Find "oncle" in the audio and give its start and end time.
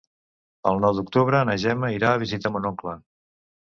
2.75-3.01